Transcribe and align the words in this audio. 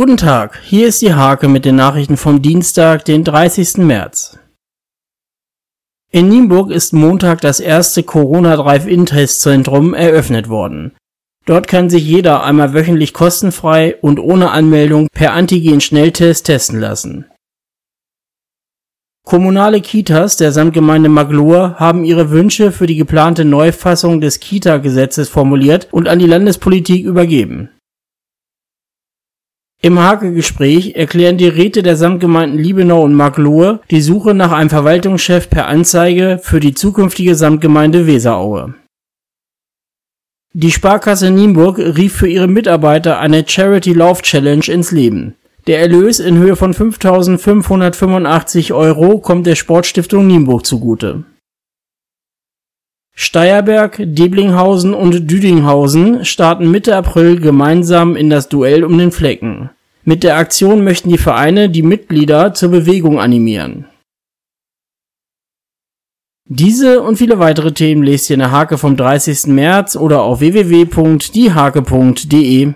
Guten 0.00 0.16
Tag, 0.16 0.58
hier 0.64 0.88
ist 0.88 1.02
die 1.02 1.12
Hake 1.12 1.46
mit 1.46 1.66
den 1.66 1.76
Nachrichten 1.76 2.16
vom 2.16 2.40
Dienstag, 2.40 3.04
den 3.04 3.22
30. 3.22 3.84
März. 3.84 4.38
In 6.10 6.30
Nienburg 6.30 6.70
ist 6.70 6.94
Montag 6.94 7.42
das 7.42 7.60
erste 7.60 8.02
Corona-Drive-In-Testzentrum 8.02 9.92
eröffnet 9.92 10.48
worden. 10.48 10.96
Dort 11.44 11.68
kann 11.68 11.90
sich 11.90 12.02
jeder 12.02 12.44
einmal 12.44 12.72
wöchentlich 12.72 13.12
kostenfrei 13.12 13.94
und 14.00 14.18
ohne 14.18 14.52
Anmeldung 14.52 15.08
per 15.12 15.34
Antigen-Schnelltest 15.34 16.46
testen 16.46 16.80
lassen. 16.80 17.26
Kommunale 19.26 19.82
Kitas 19.82 20.38
der 20.38 20.52
Samtgemeinde 20.52 21.10
Maglohe 21.10 21.74
haben 21.78 22.06
ihre 22.06 22.30
Wünsche 22.30 22.72
für 22.72 22.86
die 22.86 22.96
geplante 22.96 23.44
Neufassung 23.44 24.22
des 24.22 24.40
Kita-Gesetzes 24.40 25.28
formuliert 25.28 25.88
und 25.90 26.08
an 26.08 26.18
die 26.18 26.26
Landespolitik 26.26 27.04
übergeben. 27.04 27.68
Im 29.82 29.98
Hake-Gespräch 29.98 30.94
erklären 30.94 31.38
die 31.38 31.48
Räte 31.48 31.82
der 31.82 31.96
Samtgemeinden 31.96 32.58
Liebenau 32.58 33.02
und 33.02 33.14
Marklohe 33.14 33.80
die 33.90 34.02
Suche 34.02 34.34
nach 34.34 34.52
einem 34.52 34.68
Verwaltungschef 34.68 35.48
per 35.48 35.68
Anzeige 35.68 36.38
für 36.42 36.60
die 36.60 36.74
zukünftige 36.74 37.34
Samtgemeinde 37.34 38.06
Weseraue. 38.06 38.74
Die 40.52 40.70
Sparkasse 40.70 41.30
Nienburg 41.30 41.78
rief 41.78 42.12
für 42.12 42.28
ihre 42.28 42.48
Mitarbeiter 42.48 43.20
eine 43.20 43.44
Charity 43.46 43.94
Love 43.94 44.20
Challenge 44.20 44.66
ins 44.66 44.90
Leben. 44.90 45.36
Der 45.66 45.80
Erlös 45.80 46.20
in 46.20 46.36
Höhe 46.36 46.56
von 46.56 46.74
5.585 46.74 48.74
Euro 48.74 49.18
kommt 49.18 49.46
der 49.46 49.54
Sportstiftung 49.54 50.26
Nienburg 50.26 50.66
zugute. 50.66 51.24
Steierberg, 53.14 53.96
Deblinghausen 53.98 54.94
und 54.94 55.30
Düdinghausen 55.30 56.24
starten 56.24 56.70
Mitte 56.70 56.96
April 56.96 57.38
gemeinsam 57.38 58.16
in 58.16 58.30
das 58.30 58.48
Duell 58.48 58.82
um 58.82 58.96
den 58.96 59.12
Flecken. 59.12 59.49
Mit 60.10 60.24
der 60.24 60.36
Aktion 60.38 60.82
möchten 60.82 61.08
die 61.08 61.18
Vereine 61.18 61.70
die 61.70 61.84
Mitglieder 61.84 62.52
zur 62.52 62.70
Bewegung 62.70 63.20
animieren. 63.20 63.84
Diese 66.48 67.00
und 67.00 67.14
viele 67.14 67.38
weitere 67.38 67.70
Themen 67.70 68.02
lest 68.02 68.28
ihr 68.28 68.34
in 68.34 68.40
der 68.40 68.50
Hake 68.50 68.76
vom 68.76 68.96
30. 68.96 69.46
März 69.46 69.94
oder 69.94 70.22
auf 70.22 70.40
www.diehake.de. 70.40 72.66